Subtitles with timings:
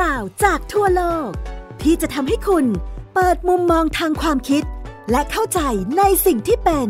[0.00, 1.30] ราวจากทั่วโลก
[1.82, 2.66] ที่จะทำให้คุณ
[3.14, 4.62] เปิดมุมมองทางความคิด
[5.10, 5.60] และเข้าใจ
[5.98, 6.88] ในสิ่งที่เป็น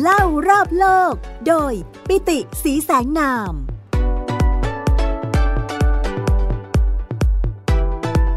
[0.00, 1.12] เล่ารอบโลก
[1.48, 1.72] โดย
[2.08, 3.52] ปิติสีแสงนาม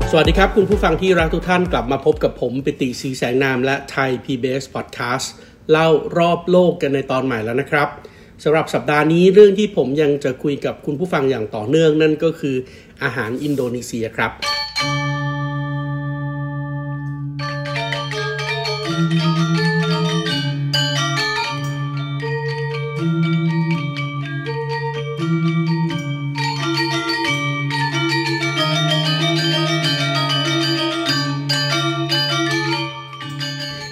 [0.10, 5.28] สวัสดีครับ คุณผู้ฟังที่รักทุกท่านกลับมาพบกับผม ปิติสีแสงนามและไทย PBS Podcast
[5.72, 5.88] เล่า
[6.18, 7.90] รอบโลกกันในตอนใหม่แล้วนะครับ
[8.44, 12.56] สำหรับสัปดาห์นี้เรื่องที่ผมยังจะคุยกับคุณผู้ฟังอย่างต่อเนื่องนั่นก็คือ
[13.04, 14.32] อาหารอินโดนีเซียครับ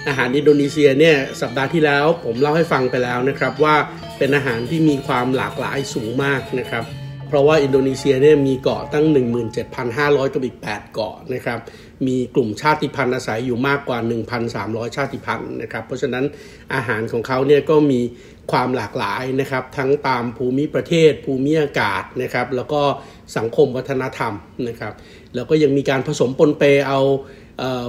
[0.08, 3.76] อาหารอินโดนีเซียเนี่ยสัปดาห์ที่แล้วผมเล่าให้ฟังไปแล้วนะครับว่า
[4.18, 6.84] เป็นอาหารที่มีความหลากหลายสูงมากนะครับ
[7.30, 9.06] เพราะว่าอินโดนีเซียเนี่ยมีเกาะตั้ง
[9.70, 11.58] 17,500 กับอีก 8 เกาะนะครับ
[12.06, 13.98] มีกลุ่มชาติพันธุ์อาศัยอยู่มากกว่า
[14.46, 16.24] 1,300 ชาติพันธุ์นะครับ เพราะฉะนั้น
[16.74, 18.00] อาหารของเขาเนี่ยก็มี
[18.52, 22.82] ความหลากหลายนะครับ ทั้งตามภูมิประเทศ ภูมิอากาศนะครับ แล้วก็
[23.36, 24.32] สังคมวัฒนธรรม
[24.68, 24.92] นะครับ
[25.34, 27.00] แล้วก็ยังมีการผสมปนเปเอา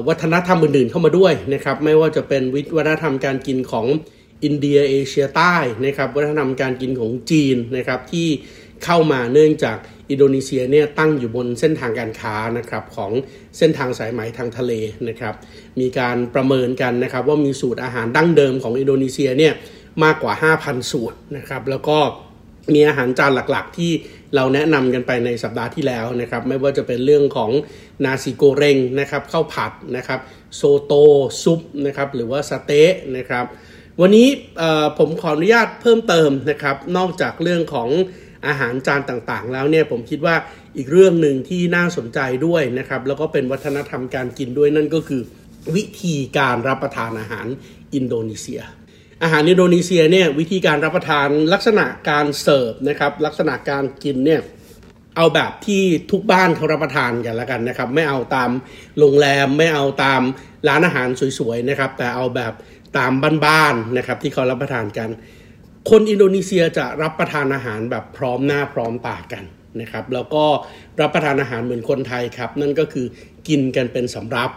[0.08, 2.44] วัฒนธรรมอื่นๆเข้ามาด้วยนะครับ ไม่ว่าจะเป็น
[2.76, 3.88] วัฒนธรรมการกินของ
[4.44, 8.28] อินเดียเอเชียใต้นะครับ วัฒนธรรมการกินของจีนนะครับที่
[8.86, 9.78] เข้ามาเนื่องจาก
[10.10, 13.12] อินโดนีเซียเนี่ยตั้งอยู่บนเส้นทางการค้านะครับของ
[13.58, 14.74] เส้นทางสายไหมทางทะเล
[15.08, 15.34] นะครับ
[15.80, 19.54] มีการประเมินกันนะครับว่ามีสูตรอาหารดั้งเดิมของอินโดนีเซียเนี่ย
[20.04, 21.98] มากกว่า 5,000 สูตรนะครับแล้วก็
[22.74, 23.92] มีอาหารจานหลักๆ ที่
[24.36, 27.52] เราแนะนำกันไปในสัปดาห์ที่แล้วนะครับไม่ว่าจะเป็นเรื่องของ
[28.06, 30.20] นาซิโกเรงนะครับข้าวผัดนะครับ
[30.56, 30.94] โซโต
[31.44, 33.46] ซุปนะครับหรือว่าสะเต๊ะนะครับ
[34.02, 34.28] วันนี้
[34.98, 37.90] ผมขออนุญาตเพิ่มเติมนะครับนอกจากเรื่องของ
[38.48, 40.36] อาหารจานต่างๆ แล้วเนี่ยผมคิดว่า
[40.78, 45.22] อีกเรื่องหนึ่งที่น่าสนใจด้วยนะครับแล้วก็เป็นวัฒนธรรมการกินด้วยนั่นก็คือ
[45.76, 47.48] วิธีการรับประทานอาหาร
[47.94, 48.62] อินโดนีเซีย
[49.24, 54.42] อาหารอินโดนีเซียเนี่ยวิธีการรับประทานลักษณะการเสิร์ฟนะครับลักษณะการกินเนี่ย
[55.18, 58.50] เอาแบบที่ทุกบ้านเขารับประทานกันแล้วกันนะครับ ไม่เอาตาม
[59.00, 60.22] โรงแรมไม่เอาตาม
[60.68, 61.08] ร้านอาหาร
[61.40, 62.54] สวยๆนะครับ แต่เอาแบบ
[62.98, 63.12] ตาม
[63.46, 65.10] บ้านๆนะครับที่เขารับประทานกัน
[65.90, 69.44] คนอินโดนีเซียจะรับประทานอาหารแบบพร้อมหน้าพร้อมตากัน
[69.82, 70.46] นะครับ แล้วก็
[71.02, 73.06] รับประทานอาหารเหมือนคนไทยครับ นั่นก็คือ
[73.48, 74.50] กินกันเป็นสำรับ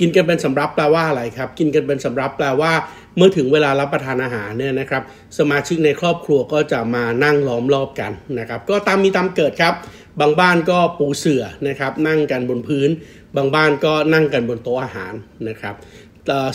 [0.00, 2.72] กินกันเป็นสำรับแปลว่าอะไรครับ กินกันเป็นสำรับแปลว่า
[3.16, 5.02] เมื่อถึงเวลารับประทานอาหารเนี่ยนะครับ
[5.38, 9.74] สมาชิกในครอบครัวก็จะมานั่งล้อมรอบกันนะครับ ก็ตามมีตามเกิดครับ
[10.20, 12.88] บางบ้านก็ปูเสื่อนะครับ นั่งกันบนพื้น
[13.36, 15.12] บางบ้านก็นั่งกันบนโต๊ะอาหาร
[15.48, 15.74] นะครับ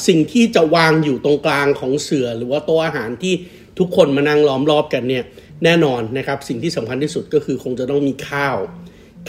[0.08, 3.34] สิ่งที่จะวางอยู่ตรงกลางของเสือหรือว่าโต๊ะอาหารที่
[3.80, 5.24] ทุกคนมานั่งล้อมรอบกันเนี่ย
[5.64, 8.58] แน่นอนนะครับสิ่งที่สำคัญที่สุดก็คือคงจะต้องมีข้าว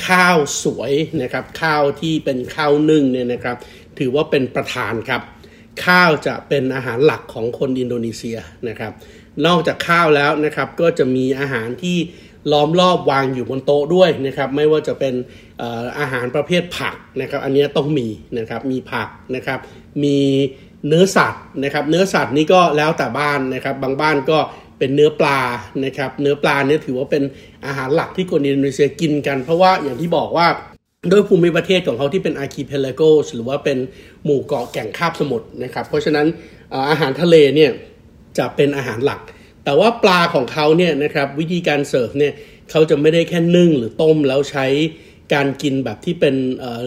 [0.06, 3.56] ข้าวสวยนะครับข้าวที่เป็นข้าวนึ่งเนี่ยนะครับ
[3.98, 5.22] ถือว่าเป็นประธานครับ
[5.86, 8.38] ข้าวจะเป็นอาหารหลักของคนอินโดนีเซีย
[8.68, 8.92] นะครับ
[9.46, 11.96] นอกจากข้าวแล้วนะครับก็จะมีอาหารที่
[12.52, 15.14] ล้อมรอบวางอยู่บนโต๊ะด้วยนะครับไม่ว่าจะเป็น
[15.98, 19.58] อาหารประเภทผักนะครับอันนี้ต้องมีนะครับมีผักนะครับ
[20.04, 20.18] มี
[20.88, 24.38] เนื้อสัตว์นะครับเนื้อสัตว์นี่ก็แล้วแต่บ้านนะครับบางบ้านก็
[24.78, 25.40] เป็นเนื้อปลา
[25.84, 27.22] นะครับเนื้อปลาเนี่ยถือว่าเป็น
[27.66, 30.46] อาหารหลักที่คนอินโดนีเซียกินกัน เพราะว่าอย่างที่บอกว่า
[31.10, 33.78] โดยภูมิประเทศของเขาที่เป็น archipelagos หรือว่าเป็น
[34.24, 36.26] หมู่เกาะแก่งคาบสมุทรนะครับเพราะฉะนั้น
[36.90, 37.70] อาหารทะเลเนี่ย
[38.38, 39.20] จะเป็นอาหารหลัก
[39.64, 42.32] แต่ว่าปลาของเขาเนี่ยนะครับวิธีการเสิร์ฟเนี่ย
[42.70, 44.66] เขาจะไม่ได้แค่นึ่งหรือต้มแล้วใช้
[45.34, 46.34] การกินแบบที่เป็น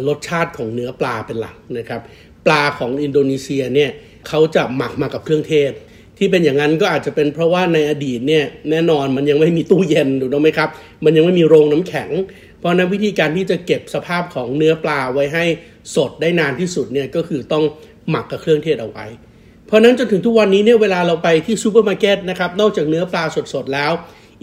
[0.08, 2.02] รสชาติของเนื้อปลาเป็นหลักนะครับ
[2.48, 3.92] ปลาของอินโดนีเซียเนี่ย
[4.28, 5.72] เขาจะหมักมากับเครื่องเทศ
[6.18, 10.70] ที่เป็นอย่างนั้นก็อาจจะเป็นเพราะว่าในอดีตเนี่ยแน่นอนมันยังไม่มีตู้เย็นถูกต้องไหมครับ
[11.06, 12.10] มันยังไม่มีโรงน้ำแข็ง
[12.60, 15.46] เพราะนั้นวิธีการที่จะเก็บสภาพของเนื้อปลาไว้ให้
[15.96, 17.64] สดได้นานที่สุดเนี่ยก็คือต้อง
[18.10, 19.06] หมักกับเครื่องเทศเอาไว้
[19.68, 23.92] เพราะนั้นจนถึงทุกวันนี้เนี่ยเวลาเราไปที่ซูเปอร์มาร์เก็ตนะครับนอกจากเนื้อปลาสดๆแล้ว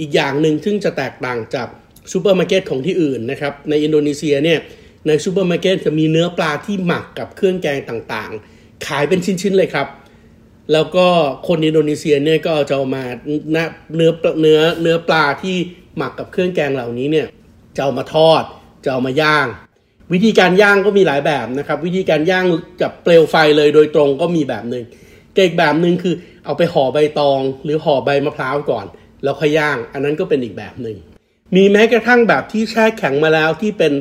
[0.01, 1.69] อีกอย่างหนึ่งซึ่งจะแตกต่างจาก
[2.13, 4.59] ซูเปอร์มาร์เก็ตของที่อื่นนะครับในอินโดนีเซียเนี่ย
[5.07, 9.89] ในซูเปอร์มาร์เก็ตจะมีเนื้อปลาที่หมักกับเครื่องแกงต่างๆ ขายเป็นชิ้นๆเลยครับ
[10.73, 11.07] แล้วก็
[11.49, 13.05] คนอินโดนีเซียเนี่ยก็จะเอามา
[13.97, 14.11] เนื้อ
[14.41, 15.57] เนื้อเนื้อปลาที่
[15.97, 17.27] หมักกับเครื่องแกงเหล่านี้เนี่ย
[17.77, 18.43] จะเอามาทอด
[18.85, 19.47] จะเอามาย่าง
[20.13, 22.45] วิธีการย่างก็มีหลายแบบนะครับ วิธีการย่าง
[22.83, 24.85] กับเปลวไฟเลยโดยตรงก็มีแบบหนึ่ง
[25.37, 26.15] อีกแบบหนึ่งคือ
[26.45, 28.87] เอาไปห่อใบตอง หรือห่อใบมะพร้าวก่อน
[29.23, 30.97] แล้วค่อยย่าง อันนั้นก็เป็นอีกแบบหนึ่ง
[31.57, 33.93] มีแม้กระทั่งแบบที่แช่แข็งมาแล้วที่เป็น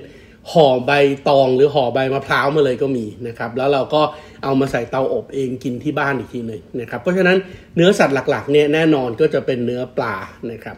[0.51, 0.91] ห่อใบ
[1.27, 4.01] ตองหรือห่อใบมะพร้าวมาเลยก็มีนะครับ แล้วเราก็
[4.43, 7.37] เอามาใส่เตาอบเองกินที่บ้านอีกทีหนึ่งนะครับ เพราะฉะนั้น
[7.75, 10.15] เนื้อสัตว์หลักๆเนี่ยแน่นอนก็จะเป็นเนื้อปลา
[10.51, 10.77] นะครับ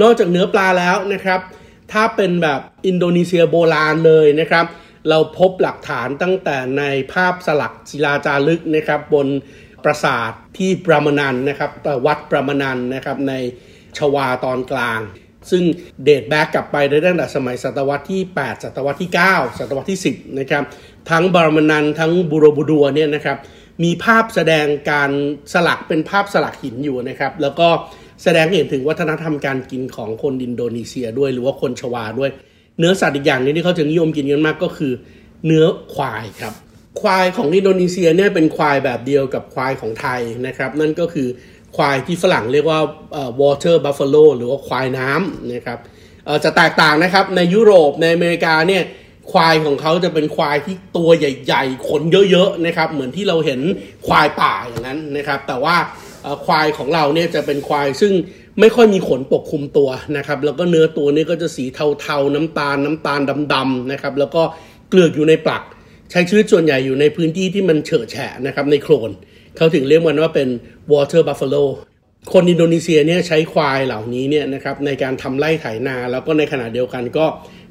[0.00, 1.40] นอกจากเนื้อปลาแล้วนะครับ
[1.92, 4.66] ถ้าเป็นแบบอินโดนีเซียโบราณเลยนะครับ
[5.08, 9.28] เราพบหลักฐานตั้งแต่ในภาพสลักศิลาจารึกนะครับ บน
[9.84, 11.70] ปราสาทที่ปรามนันนะครับ
[12.06, 13.34] วัดปรามนันนะครับใน
[13.98, 15.00] ชวาตอนกลาง
[15.50, 15.62] ซึ่ง
[16.04, 20.62] เดทแบ็กกลับไปได้ตั้งแต่สมัยศตวรรษที่ 8 ศตวรรษที่ 9 ศตวรรษที่ 10 นะครับ
[21.10, 23.38] ทั้งบารมนันทั้งบูโรบูดัวเนี่ยนะครับ
[23.84, 25.10] มีภาพแสดงการ
[25.52, 27.68] สลักเป็นภาพสลักหินอยู่นะครับ แล้วก็
[28.22, 32.30] แสดงเห็นถึงวัฒนธรรมการกินของคนอินโดนีเซียด้วยหรือว่าคนชวาด้วย
[32.78, 34.92] เนื้อสัตว์อีกอย่างนึงที่เขาจะนิยมกินกันมากก็คือ
[35.46, 35.64] เนื้อ
[35.94, 36.54] ควายครับ
[37.00, 41.28] ควายของอินโดนีเซียเนี่ยเป็นควายแบบเดียวกับควายของไทยนะครับ นั่นก็คือ
[41.76, 42.80] ควายที่ฝรั่งเรียกว่า
[43.40, 45.78] water buffalo หรือว่าควายน้ำนะครับ
[46.44, 48.82] จะแตกต่างนะครับในยุโรปในอเมริกาเนี่ย
[49.32, 53.60] ควายของเขาจะเป็นควายที่ตัวใหญ่ๆ ขนเยอะๆนะครับเหมือนที่เราเห็น
[54.06, 55.76] ควายป่าอย่างนั้นนะครับ แต่ว่า
[56.46, 58.12] ควายของเราเนี่ยจะเป็นควายซึ่ง
[58.60, 61.64] ไม่ค่อยมีขนปกคลุมตัวนะครับแล้วก็เนื้อตัวนี้ก็จะสี
[62.00, 63.20] เทาๆ น้ำตาลน้ำตาล
[63.54, 64.42] ดำๆนะครับแล้วก็
[64.90, 65.62] เกลือกอยู่ในปลัก
[66.10, 69.10] ใช้ชีวิตส่วนใหญ่อยู่ในพื้นที่ที่มันเฉอะแฉะนะครับในโคลน
[69.56, 70.48] เขาถึงเรียกมันว่าเป็น
[70.92, 71.64] water buffalo
[72.32, 77.26] คนอินโดนีเซียเนี่ยใช้ควายเหล่านี้เนี่ยนะครับในการทำไร่ไถนา แล้วก็ในขณะเดียวกันก็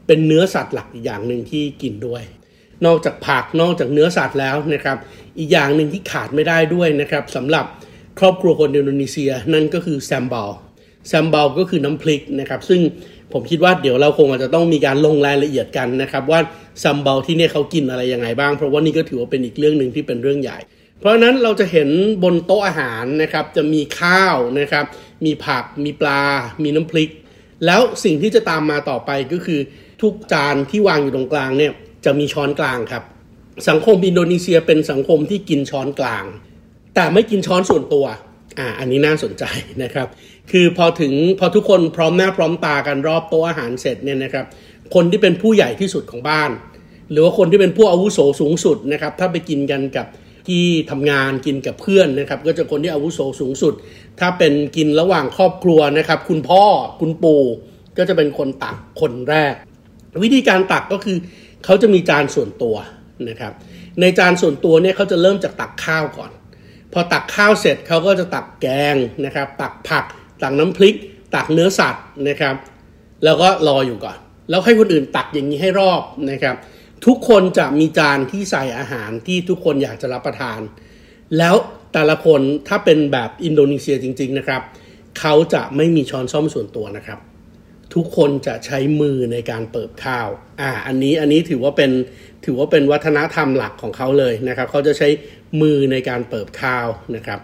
[0.07, 2.23] เป็นเนื้อสัตว์หลักอีกอย่างหนึ่งที่กินด้วย
[2.85, 4.97] นอกจากผักนอกจากเนื้อสัตว์แล้วนะครับ
[5.39, 7.65] อีกอย่างหนึ่งที่ขาดไม่ได้ด้วยนะครับสำหรับ
[8.19, 10.51] ครอบครัวคนอินโดนีเซียนั่นก็คือแซมบาล
[11.07, 12.81] แซมบาลก็คือน้ำพริกนะครับซึ่ง
[13.33, 16.39] ผมคิดว่าเดี๋ยวเราคงอาจจะต้องมีการลงรายละเอียดกันนะครับว่า
[16.79, 20.57] แซมบาลที่นี่เขากินอะไรยังไงบ้าง เพราะว่านี่ก็ถือว่าเป็นอีกเรื่องหนึ่งที่เป็นเรื่องใหญ่
[20.99, 21.89] เพราะนั้นเราจะเห็น
[22.23, 24.85] บนโต๊ะอาหารนะครับจะมีข้าวนะครับ
[25.25, 26.21] มีผัก มีปลา
[26.63, 27.09] มีน้ำพริก
[27.65, 29.59] แล้วสิ่งที่จะตามมาต่อไปก็คือ
[30.01, 31.71] ทุกจานที่วางอยู่ตรงกลางเนี่ย
[32.05, 33.03] จะมีช้อนกลางครับ
[33.69, 36.23] สังคมอินโดนีเซียเป็นสังคมที่กินช้อนกลาง
[36.95, 38.05] แต่ไม่กินช้อนส่วนตัว
[38.59, 39.43] อ่าอันนี้น่าสนใจ
[39.83, 40.07] นะครับ
[40.51, 44.45] คือพอถึงพอทุกคนพร้อมหน้าพร้อมตากันรอบโต๊ะอาหารเสร็จเนี่ยนะครับ
[44.93, 46.51] คนที่เป็นผู้ใหญ่ที่สุดของบ้าน
[47.11, 50.07] หรือว่าคนที่เป็นผู้อาวุโสสูงสุดนะครับถ้าไปกินกันกับ
[50.47, 53.73] ที่ทำงานกินกับเพื่อนนะครับ ก็จะคนที่อาวุโสสูงสุด
[54.19, 56.63] ถ้าเป็นกินระหว่างครอบครัวนะครับ คุณพ่อ
[56.99, 57.43] คุณปู่
[57.97, 59.53] ก็จะเป็นคนตักคนแรก
[60.23, 61.17] วิธีการตักก็คือ
[61.65, 62.75] เขาจะมีจานส่วนตัว
[63.29, 63.53] นะครับ
[63.99, 66.31] ในจานส่วนตัวเนี่ยเขาจะเริ่มจากตักข้าวก่อน
[66.93, 68.95] พอตักข้าวเสร็จเขาก็จะตักแกง
[69.25, 70.05] นะครับ ตักผัก
[70.43, 70.95] ตักน้ำพริก
[71.35, 72.55] ตักเนื้อสัตว์นะครับ
[73.23, 74.17] แล้วก็รออยู่ก่อน
[74.49, 76.01] แล้วให้คนอื่นตักอย่างนี้ให้รอบ
[76.31, 76.55] นะครับ
[77.05, 80.59] ทุกคนจะมีจานที่ใส่อาหารที่ทุกคนอยากจะรับประทาน
[81.37, 81.55] แล้ว
[81.93, 84.61] แต่ละคนถ้าเป็นแบบอินโดนีเซียจริง ๆ นะครับ
[85.19, 87.19] เขาจะไม่มีช้อนซ่อมส่วนตัวนะครับ
[87.95, 90.27] ทุกคนจะใช้มือในการเปิบข้าว
[90.61, 91.91] อ่า อันนี้อันนี้ถือว่าเป็น
[92.45, 95.07] ถือว่าเป็นวัฒนธรรมหลักของเขาเลยนะครับ เขาจะใช้
[95.61, 97.39] มือในการเปิบข้าวนะครับ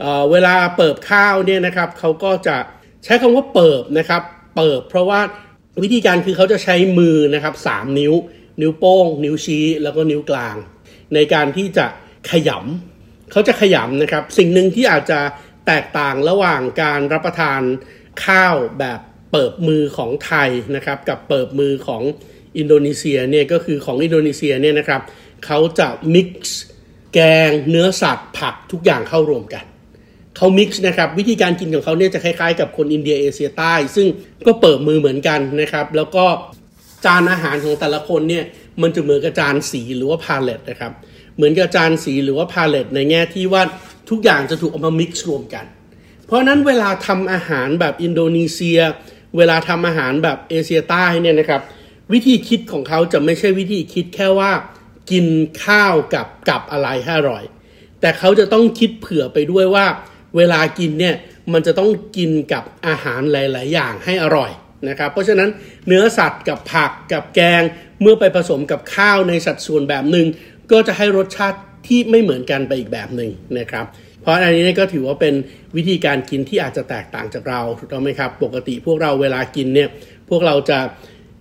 [0.00, 2.56] เเวลาเปิบข้าวเนี่ยนะครับเขาก็จะ
[3.04, 4.22] ใช้คำว่าเปิบนะครับ
[4.56, 5.20] เปิบ เพราะว่า
[5.82, 8.12] วิธีการคือเขาจะใช้มือนะครับสามนิ้ว
[8.60, 10.56] นิ้วโป้ง นิ้วชี้ แล้วก็นิ้วกลาง
[11.14, 11.86] ในการที่จะ
[12.30, 15.20] ขยำเขาจะขยำนะครับ สิ่งหนึ่งที่อาจจะ
[15.66, 17.60] แตกต่างระหว่างการรับประทาน
[18.24, 19.00] ข้าวแบบ
[19.32, 22.02] เปิบมือของไทยนะครับ กับเปิบมือของ
[22.58, 25.02] อินโดนีเซียเนี่ยก็คือของอินโดนีเซียเนี่ยนะครับ
[25.46, 26.60] เขาจะมิกซ์
[27.14, 27.18] แก
[27.48, 29.64] งเนื้อสัตว์ผักทุกอย่างเข้ารวมกัน
[30.36, 34.06] เขา mix นะครับวิธีการกินของเขาเนี่ยจะคล้ายๆ กับคนอินเดียเอเชียใต้ ซึ่ง
[34.46, 36.24] ก็เปิบมือเหมือนกันนะครับ แล้วก็
[37.04, 38.44] จานอาหารของแต่ละคนเนี่ย
[38.82, 40.92] มันจะเหมือนกับจานสีหรือว่า palette นะครับ
[41.36, 43.62] เหมือนกับจานสีหรือว่า palette ในแง่ที่ว่า
[44.10, 45.64] ทุกอย่างจะถูกเอามา mix รวมกัน
[46.26, 48.80] เพราะนั้นเวลาทำอาหารแบบอินโดนีเซีย
[49.36, 51.62] เวลาทำอาหารแบบเอเชียใต้เนี่ยนะครับ
[52.12, 54.52] วิธีคิดของเขาจะไม่ใช่วิธีคิดแค่ว่า
[55.10, 55.26] กิน
[55.64, 57.44] ข้าวกับกับอะไรให้อร่อย
[58.00, 59.86] แต่เขาจะต้องคิดเผื่อไปด้วยว่า
[60.36, 61.14] เวลากินเนี่ย
[61.52, 64.50] มันจะต้องกินกับอาหารหลาย ๆ อย่างให้อร่อย
[64.88, 65.48] นะครับ เพราะฉะนั้น
[65.86, 67.62] เนื้อสัตว์กับผักกับแกง
[68.00, 70.26] เมื่อไปผสมกับข้าวในสัดส่วนแบบหนึ่ง
[70.72, 73.84] ก็จะให้รสชาติที่ไม่เหมือนกันไปอีกแบบหนึ่งนะครับ
[74.22, 75.34] เพราะอันนี้ก็ถือว่าเป็น
[75.76, 79.88] วิธีการกินที่อาจจะแตกต่างจากเราถูกต้องไหมครับ ปกติพวกเราเวลากินเนี่ย
[80.28, 80.78] พวกเราจะ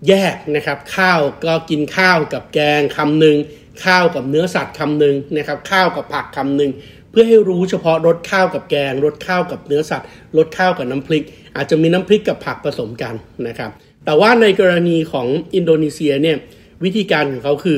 [0.08, 3.38] แยกนะครับข้าวก็กินข้าวกับแกงคำหนึ่ง
[3.86, 6.72] ข้าวกับเนื้อสัตว์คำหนึ่งนะครับข้าวกับผักคำหนึ่ง
[7.12, 11.24] เพื่อให้รู้เฉพาะรสข้าวกับแกงรสข้าวกับเนื้อสัตว์รสข้าวกับน้ำพริก
[11.56, 13.16] อาจจะมีน้ำพริกกับผักผสมกัน
[13.48, 13.72] นะครับ
[14.06, 16.38] แต่ว่าในกรณีของอินโดนีเซียเนี่ย
[16.84, 17.78] วิธีการของเขาคือ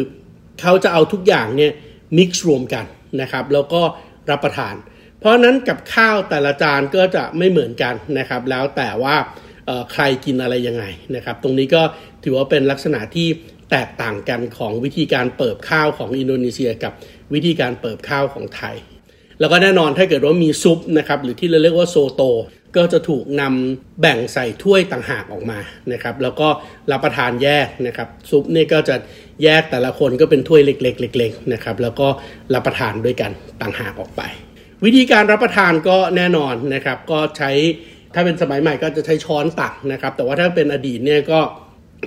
[0.62, 1.72] เขาจะเอาทุกอย่างเนี่ย
[2.17, 2.86] มิกซ์รวมกัน
[3.22, 3.81] นะครับ แล้วก็
[4.29, 4.75] รับประทาน
[5.19, 9.15] เพราะนั้นกับข้าวแต่ละจานก็จะไม่เหมือนกันนะครับ แล้วแต่ว่า
[9.91, 10.84] ใครกินอะไรยังไง
[11.15, 11.81] นะครับ ตรงนี้ก็
[12.24, 13.27] ถือว่าเป็นลักษณะที่
[13.72, 16.93] แตกต่างกันของวิธีการเปิบข้าวของอินโดนีเซียกับ
[17.34, 18.75] วิธีการเปิบข้าวของไทย
[19.39, 22.22] แล้วก็แน่นอนถ้าเกิดว่ามีซุปนะครับหรือที่เราเรียกว่าโซโต
[22.75, 25.59] ก็จะถูกนำแบ่งใส่ถ้วยต่างหากออกมา
[25.93, 26.47] นะครับ แล้วก็
[26.91, 28.95] รับประทานแยกนะครับซุปนี่ก็จะ
[29.43, 32.07] แยกแต่ละคนก็เป็นถ้วยเล็กๆเล็กๆนะครับ แล้วก็
[32.53, 33.31] รับประทานด้วยกัน
[33.62, 34.21] ต่างหากออกไป
[34.86, 37.51] วิธีการรับประทานก็แน่นอนนะครับ ก็ใช้
[38.13, 41.39] ถ้าเป็นสมัยใหม่ก็จะใช้ช้อนตักนะครับ แต่ว่าถ้าเป็นอดีตเนี่ยก็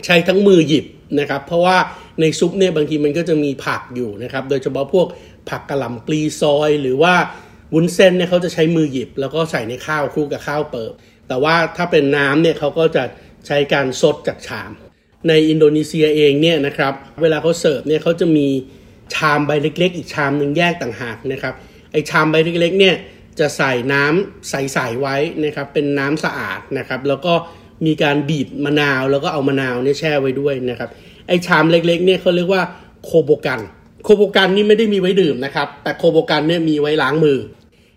[0.07, 0.87] ใช้ทั้งมือหยิบ
[1.21, 1.77] นะครับ เพราะว่า
[2.21, 5.07] ในซุปเนี่ยบางทีมันก็จะมีผักอยู่นะครับ โดยเฉพาะพวก
[5.51, 7.15] ผักกระหล่ำปลีซอยหรือว่า
[7.75, 10.93] วุ้นเส้นเนี่ยเขาจะใช้มือหยิบ แล้วก็ใส่ในข้าวคลุกกับข้าวเปิบ
[11.29, 13.05] แต่ว่าถ้าเป็นน้ำเนี่ยเขาก็จะ
[13.47, 14.71] ใช้การซดจากชาม
[15.29, 18.47] ในอินโดนีเซียเองเนี่ยนะครับเวลาเขาเสิร์ฟเนี่ยเขาจะมี
[19.15, 21.55] ชามใบเล็ก ๆ อีกชามหนึ่งแยกต่างหากนะครับ
[21.93, 22.95] ไอชามใบเล็กๆเนี่ย
[23.41, 27.33] จะใส่น้ำใสๆไว้นะครับเป็นน้ำสะอาดนะครับแล้วก็
[27.87, 30.91] มีการบีบมะนาวแล้วก็เอามะนาวเนี่ยแช่ไว้ด้วยนะครับ
[31.29, 32.63] ไอชามเล็กๆเนี่ยเขาเรียกว่า
[33.05, 33.61] โคโบกัน
[34.05, 37.39] โคโบกันนี่ไม่ได้มีไว้ดื่มนะครับแต่โคโบกันเนี่ยมีไว้ล้างมือ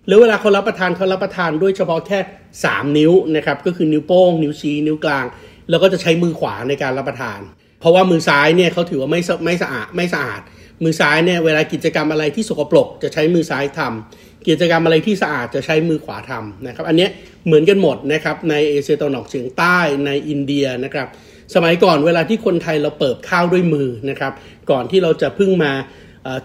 [0.05, 2.19] หรือเวลาเขารับประทานเขารับประทานด้วยเฉพาะแค่
[2.57, 5.25] 3 นิ้วนะครับก็คือนิ้วโป้ง นิ้วชี้นิ้วกลาง
[5.69, 7.39] แล้วก็จะใช้มือขวาในการรับประทาน
[7.79, 10.41] เพราะว่ามือซ้ายเนี่ยเขาถือว่าไม่ไม่สะอาดไม่สะอาด
[10.83, 17.07] มือซ้ายเนี่ยเวลากิจกรรมอะไรที่สกปรกจะใช้มือซ้ายทำกิจกรรมอะไรที่สะอาดจะใช้มือขวาทำนะครับอันนี้
[17.45, 21.07] เหมือนกันหมดนะครับในเอเชียตะวันออกเฉียงใต้ในอินเดียนะครับ
[21.55, 24.33] สมัยก่อนเวลาที่คนไทยเราเปิบข้าวด้วยมือนะครับ
[24.71, 25.71] ก่อนที่เราจะพิ่งมา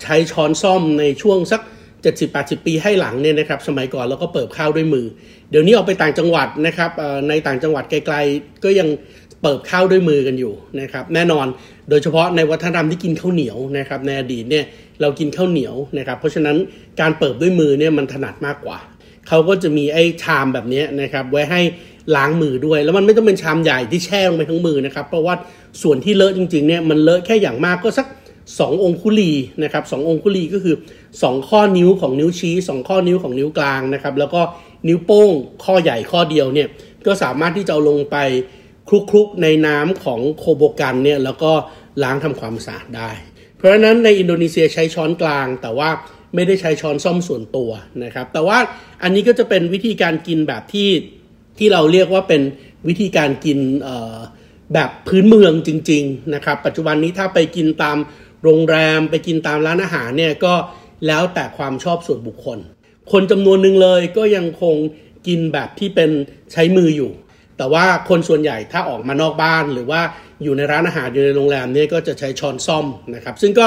[0.03, 1.61] ใช้ช้อนซ่อมในช่วงสัก
[2.07, 5.07] 70-80 ปีให้หลังเนี่ยนะครับสมัยก่อนเราก็เปิบข้าวด้วยมือ
[5.51, 6.91] เดี๋ยวนี้ออกไปต่างจังหวัดนะครับ
[7.29, 8.89] ในต่างจังหวัดไกลๆ ก็ยัง
[9.43, 11.47] เปิบข้าวด้วยมือกันอยู่นะครับแน่นอน
[11.91, 14.65] โดยเฉพาะในวัฒนธรรมที่กินข้าวเหนียวนะครับในอดีตเนี่ย
[15.01, 16.57] เรากินข้าวเหนียวนะครับเพราะฉะนั้น
[17.01, 18.79] การเปิบด้วยมือเนี่ยมันถนัดมากกว่า
[19.29, 21.61] เขาก็จะมีไอ้ชามแบบนี้นะครับไว้ให้
[22.17, 25.35] ล้างมือด้วย แล้วมันไม่ต้องเป็นชามใหญ่ที่แช่ลงไปทั้งมือนะครับเพราะว่า
[25.83, 28.07] ส่วนที่เลอะจริงๆเนี่ยมันเลอะแค่อย่างมากก็สัก
[28.57, 30.77] 2 องคุลีนะครับสององคุลีก็คือ
[31.13, 34.41] 2 ข้อนิ้วของนิ้วชี้ 2 ข้อนิ้วของนิ้วกลางนะครับแล้วก็
[34.89, 35.31] นิ้วโป้ง
[35.65, 36.69] ข้อใหญ่ข้อเดียวเนี่ย
[37.07, 38.17] ก็สามารถที่จะเอาลงไป
[38.89, 41.53] คลุกๆในน้ำของโคโบกันเนี่ยแล้วก็
[42.03, 43.11] ล้างทำความสะอาดได้
[43.57, 45.89] เพราะฉะนั้นในอินโดนีเซียใช้ช้อนกลาง แต่ว่า
[46.35, 47.71] ไม่ได้ใช้ช้อนซ่อมส่วนตัว
[48.05, 48.59] นะครับ แต่ว่า
[49.03, 50.89] อันนี้ก็จะเป็นวิธีการกินแบบที่
[51.59, 52.43] ที่เราเรียกว่าเป็น
[52.89, 53.59] วิธีการกิน
[54.75, 57.97] แบบพื้นเมืองจริง ๆ นะครับ ปัจจุบันนี้ถ้าไปกินตาม
[58.43, 60.55] โรงแรมไปกินตามร้านอาหารเนี่ยก็
[61.07, 62.59] แล้วแต่ความชอบส่วนบุคคล
[63.13, 64.77] คนจำนวนหนึ่งเลยก็ยังคง
[65.27, 66.11] กินแบบที่เป็น
[66.53, 67.11] ใช้มืออยู่
[67.57, 70.01] แต่ว่าคนส่วนใหญ่ถ้าออกมานอกบ้านหรือว่า
[70.43, 73.67] อยู่ในร้านอาหารอยู่ในโรงแรมเนี่ยก็จะใช้ช้อนซ่อมนะครับ ซึ่งก็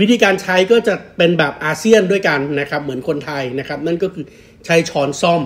[0.00, 4.24] วิธีการใช้ก็จะเป็นแบบอาเซียนด้วยกันนะครับเหมือนคนไทยนะครับ นั่นก็คือ
[4.66, 5.42] ใช้ช้อนซ่อม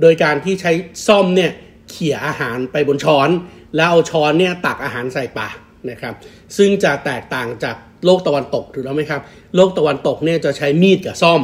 [0.00, 0.72] โดยการที่ใช้
[1.06, 1.52] ซ่อมเนี่ย
[1.90, 3.28] เขี่ยอาหารไปบนช้อน
[3.76, 5.56] แล้วเอาช้อนเนี่ยตักอาหารใส่ปาก
[5.90, 6.14] นะครับ
[6.56, 9.20] ซึ่งจะแตกต่างจาก โลกตะวันตกถูกต้องไหมครับ
[9.56, 11.40] โลกตะวันตกเนี่ยจะใช้มีดกับซ่อม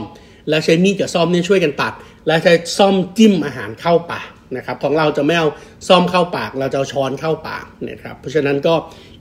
[0.49, 1.93] แล้วใช้มีดกับซ่อมเนี่ยช่วยกันตัด
[2.27, 5.49] แล้วใช้ซ่อมจิ้มอาหารเข้าปากนะครับของเราจะไม่เอา
[5.89, 8.75] ซ่อมเข้าปากเราจะเอาช้อนเข้าปากนะครับเพราะฉะนั้นก็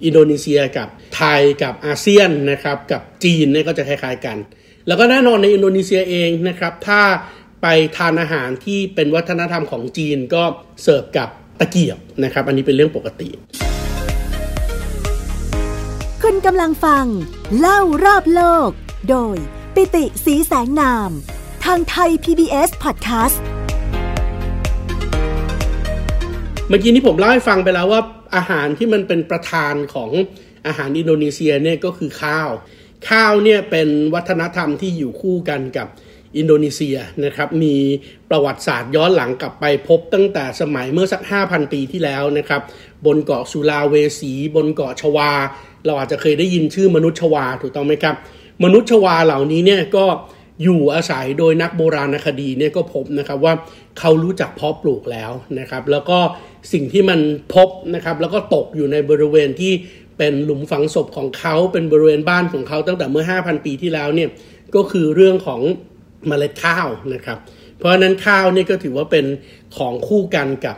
[0.06, 4.38] อินโดนีเซียกับไทยกับอาเซียนนะครับกับจีนเนี่ยก็จะคล้ายๆกัน
[4.88, 7.02] แล้วก็แน่นอนในอินโดนีเซียเองนะครับถ้า
[7.62, 10.44] ไปทานอาหารที่เป็นวัฒนธรรมของจีนก็
[10.84, 13.30] เสิร์ฟกับตะเกียบนะครับอันนี้เป็นเรื่องปกติ
[16.50, 17.06] กำลังฟัง
[17.60, 18.70] เล่ารอบโลก
[19.10, 19.38] โดย
[19.76, 21.10] ปิติสีแสงนาม
[21.66, 23.38] ทางไทย PBS Podcast
[26.68, 28.02] เมื่อกี้นี้ผมเล่าให้ฟังไปแล้วว่า
[28.36, 30.12] อาหารที่มันเป็นประธานของ
[30.68, 32.50] อาหารอินโดนีเซียเนี่ยก็คือข้าว
[33.10, 35.88] ข้าวเนี่ยเป็นวัฒนธรรมที่อยู่คู่กันกับ
[36.38, 37.76] อินโดนีเซียนะครับมี
[38.30, 42.62] ประวัติศาสตร์ย้อนหลังกลับไปพบตั้งแต่สมัยเมื่อสัก 5,000 ปีที่แล้วนะครับ
[43.06, 45.32] บนเกาะสุลาเวสี บนเกาะชวา
[45.86, 48.16] เราอาจจะเคยได้ยินชื่อมนุษย์ชวาถูกต้องไหมครับ
[48.64, 50.06] มนุษย์ชวาเหล่านี้เนี่ยก็
[50.64, 53.54] อยู่อาศัยโดยนักโบราณคดีเนี่ยก็พบนะครับว่า
[54.00, 56.18] เขารู้จักเพาะปลูกแล้วนะครับ แล้วก็
[56.74, 57.20] สิ่งที่มัน
[57.54, 59.74] พบนะครับ แล้วก็ตกอยู่ในบริเวณที่
[60.18, 64.30] เป็นหลุมฝังศพของเขาเป็นบริเวณบ้านของเขาตั้งแต่เมื่อ 5,000 ปีที่แล้วเนี่ย
[64.76, 65.62] ก็คือเรื่องของ
[66.28, 67.38] เมล็ดข้าวนะครับ
[67.78, 69.26] เพราะฉะนั้นข้าวนี่ก็ถือว่าเป็น
[69.78, 70.78] ของคู่กันกับ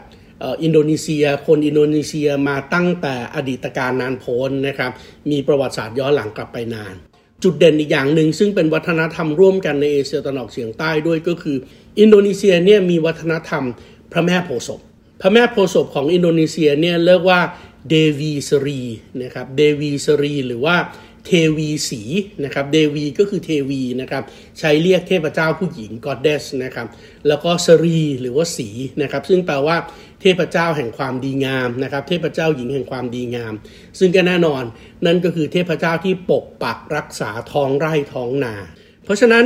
[0.63, 4.92] อินโดนีเซีย คนอินโดนีเซียมาตั้งแต่อดีตการนานโพ้นนะครับ
[5.32, 6.96] มีประวัติศาสตร์ย้อนหลังกลับไปนาน
[7.44, 11.58] จุดเด่นอีกอย่างหนึ่งซึ่งเป็นวัฒนธรรมร่วมกันในเอเชียตะวันออกเฉียงใต้ด้วยก็คือ
[12.00, 13.63] อินโดนีเซียเนี่ยมีวัฒนธรรม
[14.12, 14.80] พระแม่โพศพ
[15.22, 17.42] พระแม่โพศพของอินโดนีเซียเนี่ยเรียกว่า
[17.89, 18.82] เดวีสรี
[19.24, 20.77] นะครับเดวีสรีหรือว่า
[21.25, 22.01] เทวีสี
[22.44, 24.24] นะครับเดวีก็คือเทวีนะครับ
[24.60, 26.88] ใช้เรียกเทพเจ้าผู้หญิงกอดเดสนะครับ
[27.27, 28.70] แล้วก็สรีหรือว่าสี
[29.01, 29.77] นะครับซึ่งแปลว่า
[30.22, 33.53] เทพเจ้าแห่งความดีงามนะครับ เทพเจ้าหญิงแห่งความดีงาม
[34.00, 34.63] ซึ่งก็แน่นอน
[35.05, 38.55] นั่นก็คือเทพเจ้าที่ปกปักรักษาท้องไร่ท้องนา
[39.03, 39.45] เพราะฉะนั้น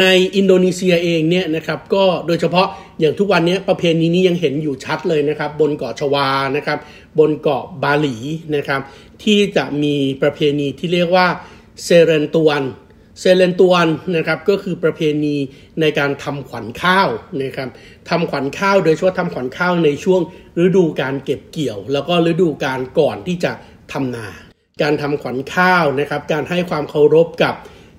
[0.00, 2.66] ในอินโดนีเซียเองเนี่ยนะครับก็โดยเฉพาะ
[3.00, 6.78] อย่างทุกวันนี้ประเพณีนี้ยังเห็นอยู่ชัดเลยนะครับ บนเกาะชวานะครับ
[7.18, 8.16] บนเกาะบาหลี
[8.56, 8.80] นะครับ
[9.22, 11.26] ที่จะมีประเพณีที่เรียกว่า
[11.84, 12.62] เซเรนตวน
[13.20, 15.36] เซเลนตวนนะครับก็คือประเพณี
[15.80, 17.08] ในการทำขวัญข้าว
[17.42, 17.68] นะครับ
[18.10, 20.20] ทำขวัญข้าวโดยเฉพาะทำขวัญข้าวในช่วง
[20.64, 23.52] ฤดูการเก็บเกี่ยว แล้วก็ฤดูการก่อนที่จะ
[23.92, 24.28] ทำนา
[24.82, 27.54] การทำขวัญข้าวนะครับ การให้ความเคารพกับ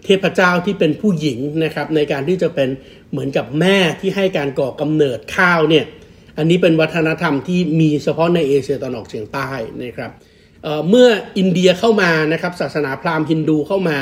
[0.06, 2.70] เทพเจ้าที่เป็นผู้หญิงนะครับในการที่จะเป็น
[3.12, 5.86] เหมือนกับแม่ที่ให้การก่อกำเนิดข้าวเนี่ย
[6.38, 9.50] อันนี้เป็นวัฒนธรรมที่มีเฉพาะในเอเชียตะวันออกเฉียงใต้
[9.84, 10.12] นะครับ
[10.64, 11.08] เเมื่อ
[11.38, 13.98] อินเดียเข้ามานะครับศาสนาพราหมณ์ฮินดูเข้ามา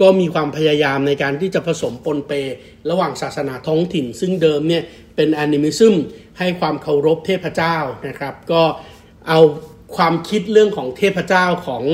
[0.00, 2.32] ก็มีความพยายามในการที่จะผสมปนเป
[2.90, 4.82] ระหว่างศาสนาท้องถิ่น ซึ่งเดิมเนี่ย
[5.16, 5.94] เป็นแอนิมิซึม
[6.38, 7.76] ให้ความเคารพเทพเจ้า
[8.08, 8.62] นะครับ ก็
[9.28, 9.40] เอา
[9.96, 11.84] ความคิดเรื่องของเทพเจ้าของ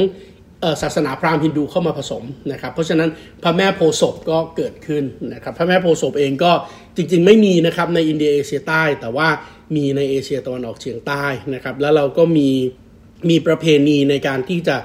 [0.83, 3.11] ศาสนาพราหมณ์ฮินดูเข้ามาผสมนะครับ เพราะฉะนั้น
[3.43, 6.53] พระแม่โพศพก็เกิดขึ้นนะครับ พระแม่โพศพเองก็
[6.97, 9.29] จริงๆ ไม่มีนะครับในอินเดียเอเชียใต้ แต่ว่า
[9.77, 12.51] มีในเอเชียตะวันออกเฉียงใต้นะครับ แล้วเราก็มี
[13.31, 14.77] มีประเพณีในการที่จะ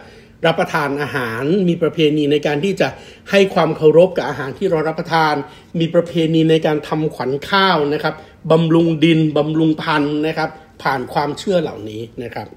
[0.46, 2.88] รับประทานอาหารมีประเพณีในการที่จะ
[3.32, 5.34] ให้ความเคารพกับอาหารที่เรารับประทาน
[5.80, 8.16] มีประเพณีในการทำขวัญข้าวนะครับ
[8.52, 10.50] บำรุงดินบำรุงพันธุ์นะครับ
[10.84, 12.48] ผ่านความเชื่อเหล่านี้นะครับ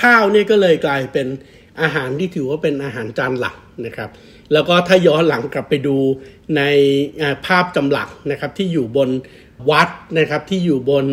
[0.00, 1.26] ข้าวนี่ก็เลยกลายเป็น
[1.82, 4.10] อาหารที่ถือว่าเป็นอาหารจานหลักนะครับ
[4.52, 5.96] แล้วก็ถ้าย้อนหลังกลับไปดู
[6.56, 6.62] ใน
[7.46, 9.10] ภาพจำหลักนะครับที่อยู่บน
[9.70, 11.06] วัดนะครับที่อยู่บน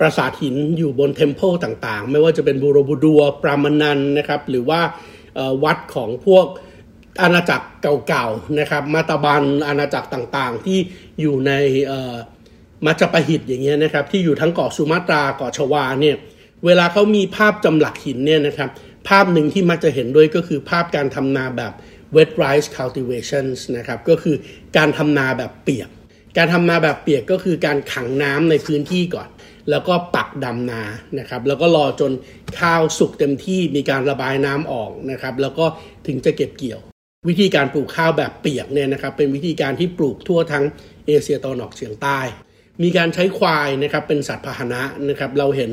[0.00, 4.80] ปราสาทหินอยู่บนเทมเพลต่างๆ ไม่ว่าจะเป็นบูโรบูดัวปรามานันนะครับ หรือว่า
[5.64, 6.46] วัดของพวก
[7.22, 7.66] อาณาจักร
[8.08, 10.78] เก่าๆนะครับมาตาบันอาณาจักรต่างๆ ที่
[11.20, 11.52] อยู่ใน
[12.86, 16.16] มาจปหิตอย่างเงี้ยนะครับที่อยู่ทั้งเกาะสุมาตราเกาะชวาเนี่ย
[16.64, 18.70] เวลาเขามีภาพจำหลักหินเนี่ยนะครับ
[19.08, 21.72] ภาพหนึ่งที่มักจะเห็นด้วยก็คือภาพการทำนาแบบ
[22.16, 24.36] wet rice cultivations นะครับก็คือ
[24.76, 25.90] การทำนาแบบเปียก
[26.36, 29.28] การทำนาแบบเปียกก็คือการขังน้ำในพื้นที่ก่อน
[29.70, 30.82] แล้วก็ปักดำนา
[31.18, 32.12] นะครับ แล้วก็รอจน
[32.58, 35.64] ข้าวสุกเต็มที่มีการระบายน้ำออกนะครับ แล้วก็
[36.06, 36.80] ถึงจะเก็บเกี่ยว
[37.28, 40.64] วิธีการปลูกข้าวแบบเปียกเนี่ยนะครับ เป็นวิธีการที่ปลูกทั่วทั้ง
[41.06, 42.18] เอเชียตะวันออกเฉียงใต้
[42.82, 45.70] มีการใช้ควายนะครับเป็นสัตว์พาหนะนะครับ เราเห็น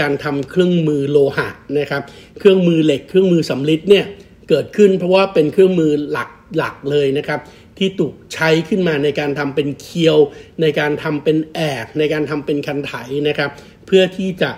[0.00, 2.02] การทำเครื่องมือโลหะนะครับ
[2.38, 4.04] เครื่องมือเหล็ก เครื่องมือสำริดเนี่ย
[4.48, 7.40] เกิดขึ้นเพราะว่าเป็นเครื่องมือหลักหลักเลยนะครับ
[7.78, 10.18] ที่ถูกใช้ขึ้นมาในการทำเป็นเคียว
[10.60, 12.92] ในการทำเป็นแอกในการทำเป็นคันไถ
[13.28, 13.50] นะครับ
[13.86, 14.50] เพื่อที่จะ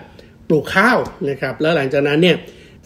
[0.49, 0.99] ปลูกข้าว
[1.31, 2.37] นะครับ แล้วหลังจากนั้นเนี่ย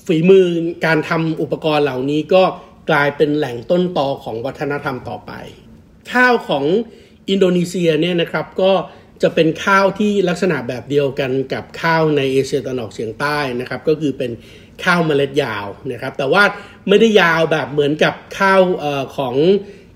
[0.07, 0.47] ฝีมือ
[0.87, 2.43] การทำอุปกรณ์เหล่านี้ก็
[2.91, 5.33] กลายเป็นแหล่งต้นตอของวัฒนธรรมต่อไป
[6.13, 6.65] ข้าวของ
[7.31, 8.73] อินโดนีเซียเนี่ยนะครับก็
[9.23, 14.31] จะเป็นข้าวที่ลักษณะแบบเดียวกันกับข้าวในเอเชียตะวันออกเฉียงใต้นะครับ ก็คือเป็น
[14.85, 16.43] ข้าวเมล็ดยาวนะครับ แต่ว่า
[16.89, 19.35] ไม่ได้ยาวแบบเหมือนกับข้าวออของ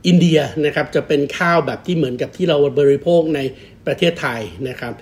[0.06, 3.40] อินเดียนะครับจะเป็นข้าวแบบที่เหมือนกับที่เราบริโภคใน
[3.86, 4.92] ประเทศไทยนะครับ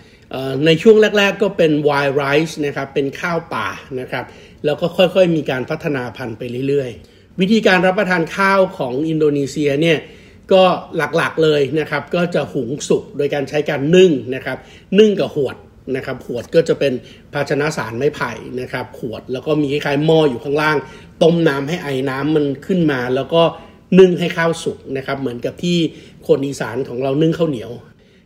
[0.66, 3.68] ในช่วงแรก ๆ ก็เป็น wild rice นะครับเป็นข้าวป่า
[4.00, 4.24] นะครับ
[4.64, 9.98] แล้วก็ค่อยๆ มีการพัฒนาพันธุ์ไปเรื่อยๆ วิธีการรับประทานข้าวของอินโดนีเซียเนี่ย
[10.52, 10.62] ก็
[10.96, 14.58] หลักๆเลยนะครับก็จะหุงสุกโดยการใช้การนึ่งนะครับ
[14.98, 15.56] นึ่งกับหวด
[15.96, 16.92] นะครับขวดก็จะเป็น
[17.32, 20.76] ภาชนะสารไม้ไผ่นะครับขวดแล้วก็มีคล้ายๆหม้ออยู่ข้างล่าง
[21.22, 23.42] ต้มน้ำให้ไอ้น้ำมันขึ้นมา แล้วก็
[23.98, 25.78] นึ่งให้ข้าวสุกนะครับ เหมือนกับที่
[26.26, 27.70] คนอีสานของเรานึ่งข้าวเหนียว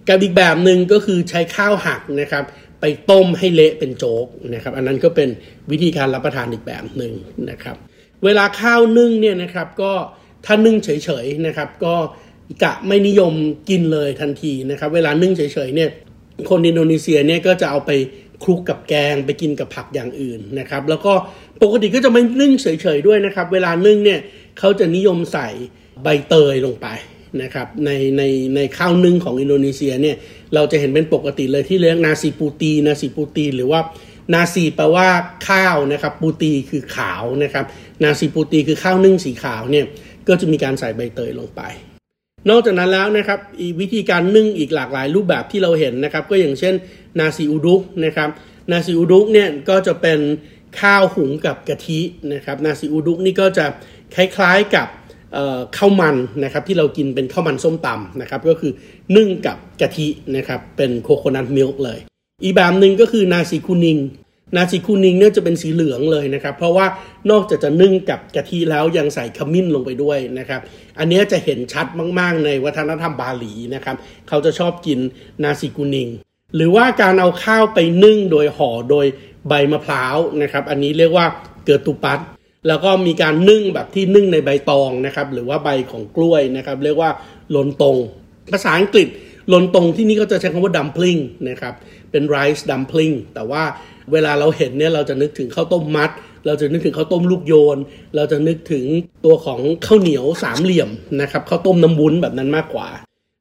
[0.09, 2.45] กับอีกแบบหนึ่งก็คือใช้ข้าวหักนะครับ
[2.81, 5.29] ไปต้มให้เละเป็นโจ๊กนะครับ อันนั้นก็เป็น
[5.71, 7.13] วิธีการรับประทานอีกแบบหนึ่ง
[7.51, 7.77] นะครับ
[8.25, 9.93] เวลาข้าวนึ่งเนี่ยนะครับก็
[10.47, 10.91] ถ้านึ่งเฉ
[11.25, 11.95] ยๆนะครับ ก็
[12.63, 13.33] จะไม่นิยม
[13.69, 15.91] กินเลยทันทีนะครับ เวลานึ่งเฉยๆเนี่ย
[16.51, 17.91] คนอินโดนีเซียเนี่ยก็จะเอาไป
[18.45, 21.13] คลุกกับแกงไปกินกับผักอย่างอื่นนะครับ แล้วก็
[21.63, 24.21] ปกติก็จะไม่นึ่งเฉยๆด้วยนะครับ เวลานึ่งเนี่ย
[24.59, 25.49] เขาจะนิยมใส่
[26.03, 26.87] ใบเตยลงไป
[27.43, 28.23] นะครับในใน
[28.57, 30.17] ในข้าวนึ่งของอินโดนีเซียเนี่ย
[30.55, 33.81] เราจะเห็นเป็นปกติเลยที่เรียกนาซีปูตีนาซีปูตีหรือว่า
[34.35, 35.09] นาซีแปลว่า
[35.49, 37.65] ข้าวนะครับปูตีคือขาวนะครับ
[38.05, 39.85] นาซีปูตีคือข้าวนึ่งสีขาวเนี่ย
[40.29, 41.63] ก็จะมีการใส่ใบเตยลงไป
[42.49, 43.39] นอกจากนั้นแล้วนะครับ
[43.81, 46.75] วิธีการนึ่งอีกหลากหลายรูปแบบที่เราเห็นนะครับก็อย่างเช่น
[47.19, 48.29] นาซีอุดุกนะครับ
[48.71, 50.21] นาซีอุดุกเนี่ยก็จะเป็น
[50.81, 52.01] ข้าวหุงกับกะทิ
[52.33, 53.67] นะครับนาซีอุดุกนี่ก็จะ
[54.15, 54.89] คล้ายๆกับ
[55.77, 58.73] ข้าวมันนะครับที่เรากินเป็นข้าวมันส้มตำนะครับก็คือ
[59.17, 61.99] นึ่งกับกะทินะครับเป็น coconut milk เลย
[62.43, 63.99] อีกแบบหนึ่งก็คือ nasi kuning
[64.57, 66.87] nasi kuning เนี่ยจะเป็นสีเหลืองเลยนะครับ เพราะว่า
[67.31, 70.61] นอกจากจะนึ่งกับกะทิแล้วยังใส่ขมิ้นลงไปด้วยนะครับ
[70.99, 71.87] อันนี้จะเห็นชัด
[72.19, 73.97] มาก ๆ ในวัฒนธรรมบาหลีนะครับ
[74.29, 74.99] เขาจะชอบกิน
[75.43, 76.09] nasi kuning
[76.57, 79.07] หรือว่าการเอาข้าวไปนึ่งโดยห่อโดย
[79.49, 81.27] ใบมะพร้าวนะครับ อันนี้เรียกว่า
[81.67, 82.19] ketupat
[82.67, 87.11] แล้วก็มีการนึ่งแบบที่นึ่งในใบตองนะครับ หรือว่าใบของกล้วยนะครับ เรียกว่า
[87.55, 87.97] ลนตง
[88.53, 89.09] ภาษาอังกฤษ
[89.53, 91.75] ลนตรงที่นี่ก็จะใช้คำว่า dumpling นะครับ
[92.11, 93.63] เป็น rice dumpling แต่ว่า
[94.13, 96.11] เวลาเราเห็นเนี่ยเราจะนึกถึงข้าวต้มมัด
[96.47, 97.79] เราจะนึกถึงข้าวต้มลูกโยน
[98.17, 98.85] เราจะนึกถึง
[99.25, 100.91] ตัวของข้าวเหนียวสามเหลี่ยม
[101.21, 102.89] นะครับข้าวต้มน้ำวุ้นแบบนั้นมากกว่า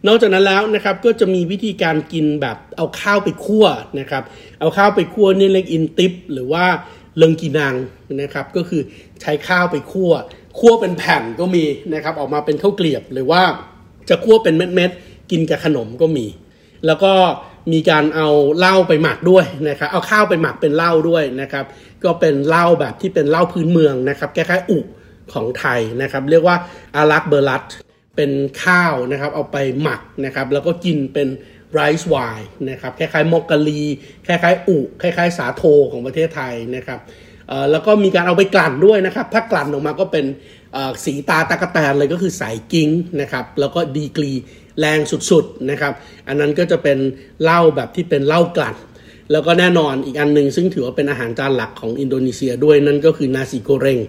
[0.08, 3.66] นอกจากนั้นแล้วนะครับก็จะมีวิธีการกินแบบเอาข้าวไปคั่ว
[4.00, 4.24] นะครับ
[4.60, 6.66] เอาข้าวไปคั่วนี่เรียกอินติปหรือว่า
[7.18, 7.76] เลิงกีนัง
[8.22, 8.82] นะครับ ก็คือ
[9.22, 10.12] ใช้ข้าวไปคั่ว
[10.60, 13.42] คั่วเป็นแผ่นก็มีนะครับ ออกมาเป็นข้าวเกลียบหรือว่า
[14.10, 16.26] จะคั่วเป็นเม็ดๆกินกับขนมก็มี
[16.86, 17.14] แล้วก็
[17.74, 18.28] มีการเอา
[18.58, 21.66] เหล้าไปหมักด้วยนะครับ เอาข้าวไปหมักเป็นเหล้าด้วยนะครับ
[22.04, 24.80] ก็เป็นเหล้าแบบที่เป็นเหล้าพื้นเมืองนะครับคล้ายๆอุ
[25.34, 26.56] ของไทยนะครับ เรียกว่า
[26.96, 27.66] อารักเบอร์ลัต
[28.16, 28.32] เป็น
[28.64, 31.28] ข้าวนะครับ เอาไปหมักนะครับ แล้วก็กินเป็น
[31.74, 33.82] ไรซ์ไวน์นะครับคล้ายๆมอกกะลี
[34.28, 37.00] คล้ายๆอุคล้ายๆ สาโทของประเทศไทยนะครับ
[37.72, 40.26] แล้วก็มีการเอาไปกลั่นด้วยนะครับ ถ้ากลั่นออกมาก็เป็น
[41.06, 42.90] สีตาตั๊กแตนเลยก็คือสายกิ้ง
[43.22, 44.32] นะครับแล้วก็ดีกรี
[44.80, 45.00] แรง
[45.32, 45.94] สุดๆนะครับ
[46.28, 46.98] อันนั้นก็จะเป็น
[47.44, 48.76] เหล้าแบบที่เป็นเหล้ากลั่น
[49.32, 54.00] แล้วก็แน่นอนอีกอันหนึ่งซึ่งถือว่าเป็นอาหารจานหลักของอินโดนีเซียด้วยนั่นก็คือ nasi goreng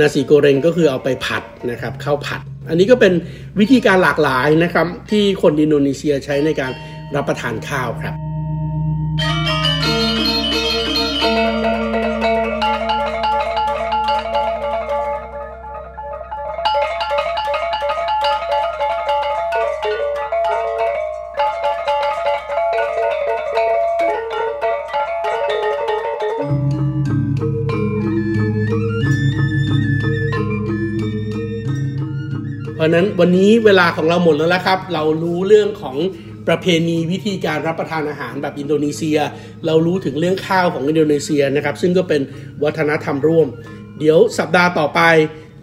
[0.00, 3.12] nasi goreng ก็คือเอาไปผัดนะครับข้าวผัด อันนี้ก็เป็น
[3.60, 6.72] วิธีการหลากหลายนะครับที่คนอินโดนีเซียใช้ในการ
[7.16, 8.14] รับประทานข้าวครับ
[32.82, 35.96] ราะนั้นวันนี้เวลาของเราหมดแล้วละครับ เรารู้เรื่องของ
[36.48, 39.18] ประเพณีวิธีการรับประทานอาหารแบบอินโดนีเซีย
[39.66, 42.22] เรารู้ถึงเรื่องข้าวของอินโดนีเซียนะครับ ซึ่งก็เป็น
[42.64, 43.48] วัฒนธรรมร่วม
[43.98, 45.00] เดี๋ยวสัปดาห์ต่อไป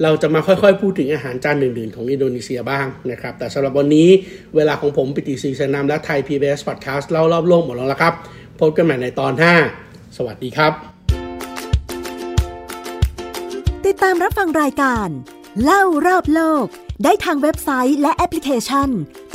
[0.04, 4.10] เราจะมาค่อยๆ พูดถึงอาหารจานอื่นๆ ของอินโดนีเซียบ้างนะครับ แต่สำหรับวันนี้
[4.56, 8.13] เวลาของผมปิติศรีชนามและไทย PBS Podcast เล่ารอบโลกหมดแล้วละครับ
[8.60, 9.34] พบกันใหม่ในตอน
[9.76, 10.74] 5 สวัสดีครับ
[13.86, 15.08] ติดตามรับฟังรายการ
[15.63, 16.65] เล่ารอบโลก
[17.04, 18.89] ได้ทางเว็บไซต์และแอปพลิเคชัน